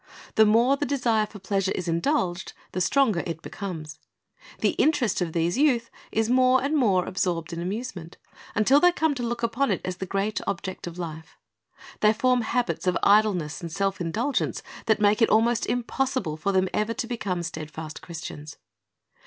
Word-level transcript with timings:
The 0.33 0.47
more 0.47 0.77
the 0.77 0.85
desire 0.87 1.27
for 1.27 1.37
pleasure 1.37 1.71
is 1.73 1.87
indulged, 1.87 2.53
the 2.71 2.81
stronger 2.81 3.21
it 3.27 3.43
becomes. 3.43 3.99
The 4.61 4.71
interest 4.79 5.21
of 5.21 5.31
these 5.31 5.59
youth 5.59 5.91
is 6.11 6.27
more 6.27 6.63
and 6.63 6.75
more 6.75 7.05
absorbed 7.05 7.53
in 7.53 7.61
amusement, 7.61 8.17
until 8.55 8.79
they 8.79 8.91
come 8.91 9.13
to 9.13 9.21
look 9.21 9.43
upon 9.43 9.69
it 9.69 9.79
as 9.85 9.97
the 9.97 10.07
great 10.07 10.41
object 10.47 10.87
of 10.87 10.97
life. 10.97 11.37
They 11.99 12.13
form 12.13 12.41
habits 12.41 12.87
of 12.87 12.97
idleness 13.03 13.61
and 13.61 13.71
self 13.71 14.01
indulgence 14.01 14.63
that 14.87 14.99
make 14.99 15.21
it 15.21 15.29
almost 15.29 15.67
impossible 15.67 16.35
for 16.35 16.51
them 16.51 16.67
ever 16.73 16.95
to 16.95 17.05
become 17.05 17.43
steadfast 17.43 18.01
Christians. 18.01 18.57